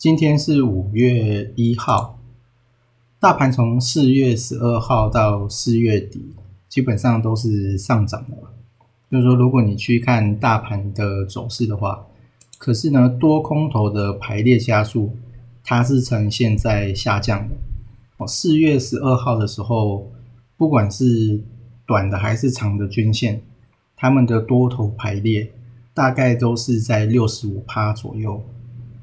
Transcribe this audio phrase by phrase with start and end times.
[0.00, 2.18] 今天是五月一号，
[3.18, 6.24] 大盘从四月十二号到四月底，
[6.70, 8.34] 基本上都是上涨的。
[9.10, 12.06] 就是说，如果你去看大盘的走势的话，
[12.56, 15.14] 可是呢，多空头的排列加速，
[15.62, 17.54] 它是呈现在下降的。
[18.16, 20.10] 哦，四月十二号的时候，
[20.56, 21.42] 不管是
[21.84, 23.42] 短的还是长的均线，
[23.94, 25.52] 他们的多头排列
[25.92, 28.42] 大概都是在六十五趴左右。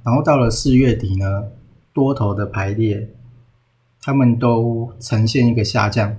[0.07, 1.49] 然后到了四月底呢，
[1.91, 3.09] 多头的排列，
[4.01, 6.15] 他们都呈现一个下降，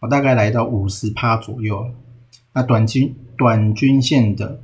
[0.00, 1.90] 我大概来到五十趴左右。
[2.52, 4.60] 那短均短均线的，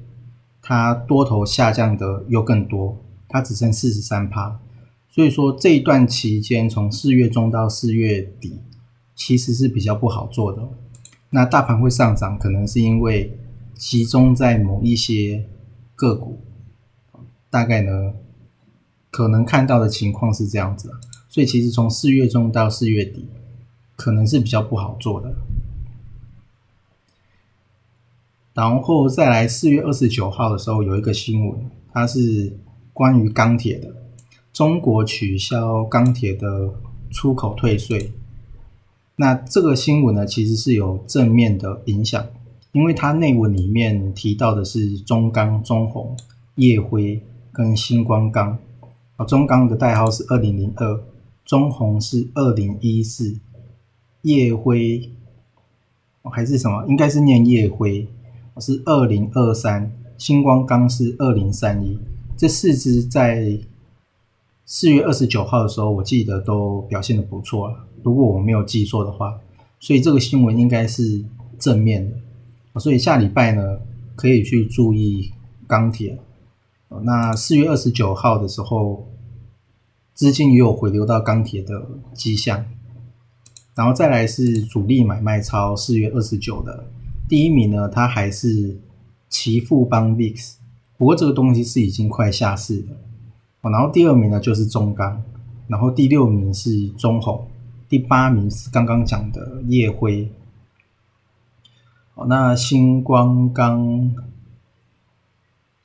[0.61, 4.61] 它多头下降的又更多，它只剩四十三趴。
[5.09, 8.61] 所以说这一段期间，从四月中到四月底，
[9.15, 10.61] 其实是比较不好做的。
[11.31, 13.39] 那大盘会上涨，可能是因为
[13.73, 15.47] 集中在某一些
[15.95, 16.39] 个股，
[17.49, 18.13] 大概呢。
[19.17, 20.93] 可能看到的情况是这样子，
[21.31, 23.27] 所以其实从四月中到四月底，
[23.97, 25.35] 可能是比较不好做的。
[28.53, 31.59] 然后再来四月二十九号的时候，有一个新闻，
[31.95, 32.59] 它是
[32.93, 33.91] 关于钢铁的，
[34.53, 36.75] 中国取消钢铁的
[37.11, 38.13] 出口退税。
[39.17, 42.23] 那这个新闻呢，其实是有正面的影响，
[42.73, 46.15] 因为它内文里面提到的是中钢、中红、
[46.57, 48.59] 叶辉跟星光钢。
[49.17, 51.01] 啊，中钢的代号是二零零二，
[51.45, 53.39] 中红是二零一四，
[54.23, 55.11] 夜辉
[56.23, 56.85] 还是什么？
[56.87, 58.07] 应该是念夜辉，
[58.59, 61.99] 是二零二三，星光钢是二零三一。
[62.37, 63.59] 这四支在
[64.67, 67.87] 四月二十九号的时候，我记得都表现的不错了。
[68.03, 69.39] 如果我没有记错的话，
[69.81, 71.25] 所以这个新闻应该是
[71.59, 72.81] 正面的。
[72.81, 73.79] 所以下礼拜呢，
[74.15, 75.31] 可以去注意
[75.67, 76.19] 钢铁。
[77.03, 79.07] 那四月二十九号的时候，
[80.15, 82.65] 资金也有回流到钢铁的迹象，
[83.75, 86.87] 然后再来是主力买卖超四月二十九的
[87.29, 88.79] 第一名呢，它还是
[89.29, 90.55] 奇富邦 VIX，
[90.97, 93.71] 不过这个东西是已经快下市了。
[93.71, 95.21] 然后第二名呢就是中钢，
[95.67, 97.47] 然后第六名是中红，
[97.89, 100.31] 第八名是刚刚讲的夜辉。
[102.27, 104.15] 那星光钢。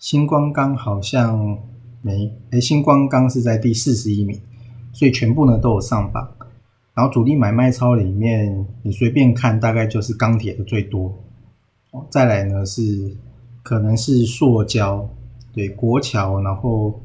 [0.01, 1.59] 星光钢好像
[2.01, 4.41] 没，哎，星光钢是在第四十一名，
[4.91, 6.28] 所以全部呢都有上榜。
[6.95, 11.16] 然后主力买卖超里面，你随便看，大概就是钢铁的最多。
[12.09, 13.16] 再来呢是
[13.62, 15.07] 可能是塑胶，
[15.53, 17.00] 对，国桥，然后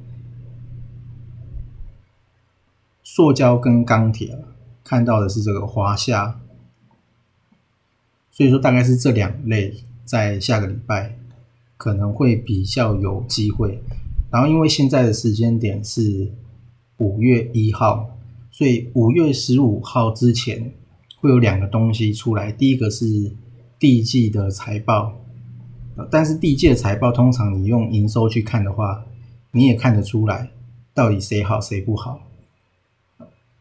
[3.03, 4.39] 塑胶跟钢铁，
[4.83, 6.41] 看到的是这个华夏。
[8.31, 11.19] 所以说大概是这两类，在下个礼拜。
[11.77, 13.79] 可能会比较有机会，
[14.31, 16.33] 然后因为现在的时间点是
[16.99, 18.19] 五月一号，
[18.51, 20.73] 所以五月十五号之前
[21.21, 22.51] 会有两个东西出来。
[22.51, 23.31] 第一个是
[23.79, 25.21] 第一季的财报，
[26.11, 29.05] 但是第一季的财报通常你用营收去看的话，
[29.53, 30.51] 你也看得出来
[30.95, 32.21] 到底谁好谁不好。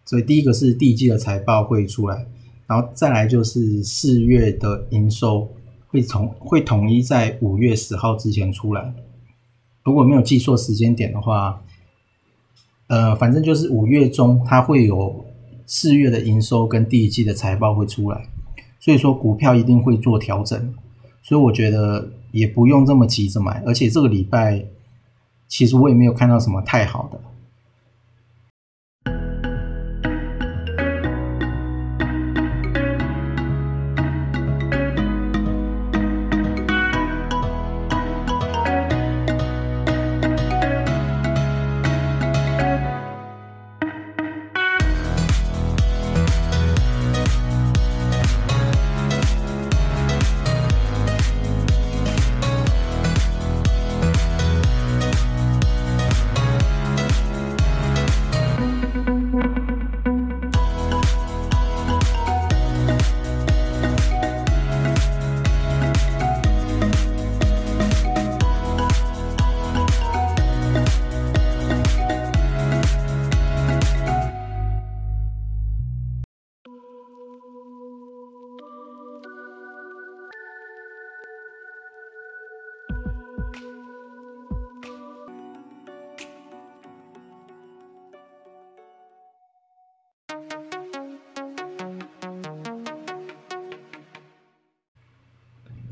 [0.05, 2.25] 所以第一个是第一季的财报会出来，
[2.65, 5.49] 然后再来就是四月的营收。
[5.95, 8.93] 会统会统一在五月十号之前出来，
[9.83, 11.61] 如果没有记错时间点的话，
[12.87, 15.23] 呃，反正就是五月中，它会有
[15.65, 18.27] 四月的营收跟第一季的财报会出来，
[18.77, 20.73] 所以说股票一定会做调整，
[21.21, 24.65] 所以我觉得也不用这么急着买，而且这个礼拜
[25.47, 27.19] 其实我也没有看到什么太好的。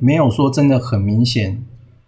[0.03, 1.63] 没有说真的很明显，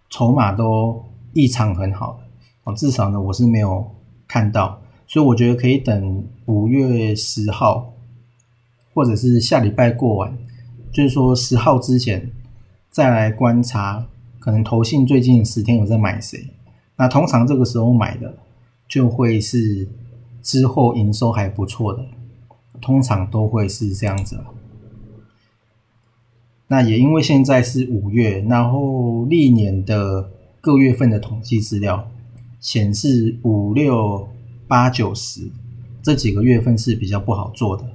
[0.09, 1.01] 筹码都
[1.31, 2.25] 异常很好的
[2.65, 3.89] 哦，至少呢我是没有
[4.27, 7.93] 看到，所以我觉得可以等五月十号，
[8.93, 10.37] 或者是下礼拜过完，
[10.91, 12.29] 就是说十号之前
[12.91, 14.05] 再来观察，
[14.41, 16.49] 可能投信最近十天有在买谁，
[16.97, 18.35] 那通常这个时候买的
[18.89, 19.87] 就会是
[20.41, 22.05] 之后营收还不错的，
[22.81, 24.37] 通常都会是这样子。
[26.75, 30.29] 那也因为现在是五月，然后历年的
[30.59, 32.11] 各月份的统计资料
[32.59, 34.27] 显示，五六
[34.67, 35.49] 八九十
[36.03, 37.89] 这几个月份是比较不好做的。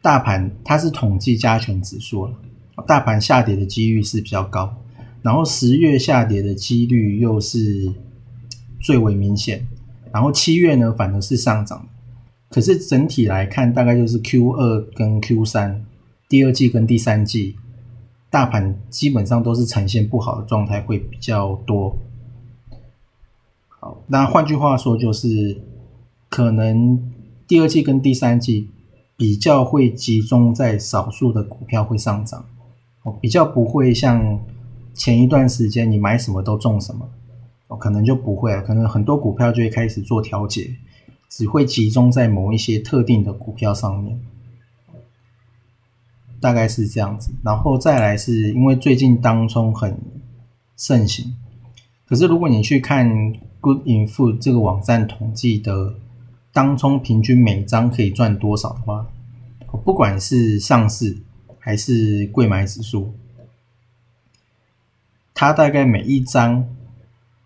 [0.00, 2.32] 大盘它是统计加权指数了，
[2.86, 4.74] 大盘下跌的几率是比较高，
[5.20, 7.92] 然后十月下跌的几率又是
[8.80, 9.66] 最为明显，
[10.10, 11.86] 然后七月呢反而是上涨，
[12.48, 15.84] 可是整体来看，大概就是 Q 二跟 Q 三。
[16.32, 17.56] 第二季跟第三季，
[18.30, 21.94] 大盘基本上都是呈现不好的状态，会比较多。
[23.68, 25.60] 好，那换句话说，就是
[26.30, 27.12] 可能
[27.46, 28.70] 第二季跟第三季
[29.14, 32.42] 比较会集中在少数的股票会上涨，
[33.02, 34.40] 哦，比较不会像
[34.94, 37.06] 前一段时间你买什么都中什么，
[37.68, 38.62] 哦，可能就不会了。
[38.62, 40.74] 可能很多股票就会开始做调节，
[41.28, 44.18] 只会集中在某一些特定的股票上面。
[46.42, 49.96] 大概是这样子，然后再来是因为最近当冲很
[50.76, 51.36] 盛行，
[52.04, 55.94] 可是如果你去看 Good Info 这个网站统计的
[56.52, 59.06] 当冲平均每张可以赚多少的话，
[59.84, 61.16] 不管是上市
[61.60, 63.14] 还是贵买指数，
[65.32, 66.66] 它大概每一张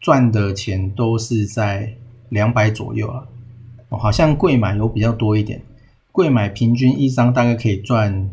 [0.01, 1.93] 赚的钱都是在
[2.31, 3.29] 两百左右啊，
[3.91, 5.61] 好像贵买有比较多一点，
[6.11, 8.31] 贵买平均一张大概可以赚。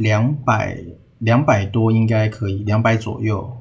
[0.00, 0.82] 两百
[1.18, 3.54] 两百多应该可以，两百左右，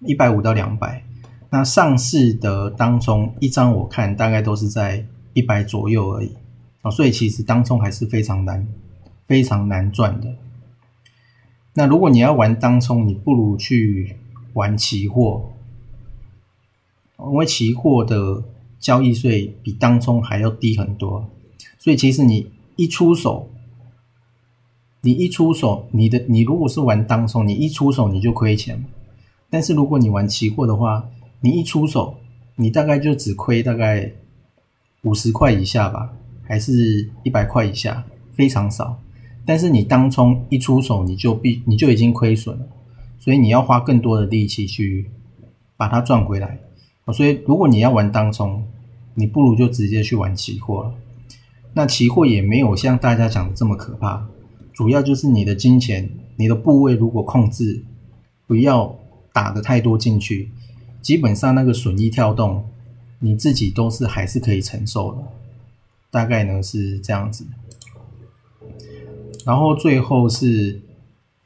[0.00, 1.02] 一百五到两百。
[1.48, 6.36] 那上市的当中一张我看大概都是在一百左右而已
[6.82, 8.68] 啊，所以其实当中还是非常难，
[9.24, 10.34] 非常难赚的。
[11.72, 14.16] 那如果你要玩当冲，你不如去
[14.52, 15.50] 玩期货，
[17.16, 18.44] 因为期货的
[18.78, 21.26] 交易税比当冲还要低很多，
[21.78, 23.49] 所以其实你一出手。
[25.02, 28.84] 你一出手，你的你如果是玩当冲，你一出手你就亏钱
[29.48, 31.08] 但是如果你玩期货的话，
[31.40, 32.16] 你一出手，
[32.56, 34.12] 你大概就只亏大概
[35.02, 36.12] 五十块以下吧，
[36.42, 38.04] 还是一百块以下，
[38.34, 39.00] 非常少。
[39.46, 42.68] 但是你当冲一出手，你就必你就已经亏损了，
[43.18, 45.06] 所以你要花更多的力气去
[45.76, 46.58] 把它赚回来。
[47.12, 48.62] 所以如果你要玩当冲，
[49.14, 50.92] 你不如就直接去玩期货。
[51.72, 54.28] 那期货也没有像大家讲的这么可怕。
[54.72, 57.82] 主要就是你的金钱，你的部位如果控制
[58.46, 58.98] 不要
[59.32, 60.50] 打的太多进去，
[61.02, 62.64] 基本上那个损益跳动，
[63.18, 65.22] 你自己都是还是可以承受的。
[66.10, 67.44] 大概呢是这样子。
[69.44, 70.80] 然后最后是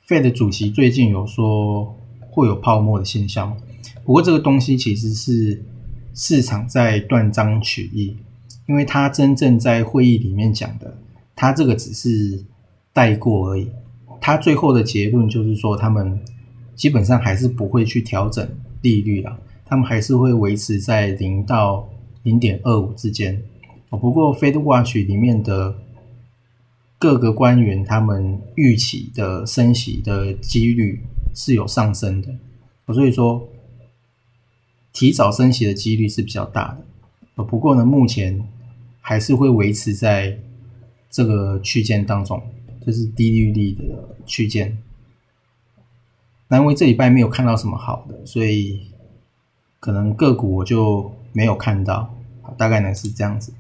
[0.06, 1.96] Fed 主席最近有说
[2.30, 3.56] 会有泡沫的现象，
[4.04, 5.64] 不过这个东西其实是
[6.14, 8.16] 市场在断章取义，
[8.66, 10.98] 因为他真正在会议里面讲的，
[11.34, 12.44] 他这个只是。
[12.94, 13.68] 带过而已，
[14.20, 16.18] 他最后的结论就是说，他们
[16.76, 18.48] 基本上还是不会去调整
[18.82, 19.36] 利率了，
[19.66, 21.86] 他们还是会维持在零到
[22.22, 23.42] 零点二五之间。
[23.90, 25.74] 不过，Fed Watch 里面的
[26.98, 31.00] 各个官员他们预期的升息的几率
[31.34, 32.32] 是有上升的，
[32.94, 33.48] 所以说
[34.92, 36.78] 提早升息的几率是比较大
[37.34, 37.42] 的。
[37.42, 38.40] 不过呢，目前
[39.00, 40.38] 还是会维持在
[41.10, 42.40] 这个区间当中。
[42.84, 44.76] 就是低利率的区间，
[46.48, 48.90] 那因为这礼拜没有看到什么好的，所以
[49.80, 52.14] 可能个股我就没有看到，
[52.58, 53.52] 大概呢是这样子。